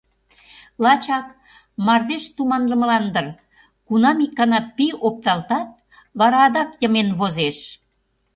Лачак— 0.83 1.27
мардеж 1.85 2.23
туманлымылан 2.35 3.05
дыр— 3.13 3.27
кунам 3.87 4.17
ик 4.25 4.31
гана 4.39 4.59
пий 4.75 4.93
опталтат, 5.07 5.69
вара 6.19 6.39
адак 6.47 6.69
йымен 6.81 7.09
возеш. 7.19 7.57